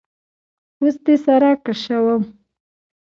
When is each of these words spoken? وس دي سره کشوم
وس 0.81 0.95
دي 1.05 1.15
سره 1.25 1.49
کشوم 1.63 2.21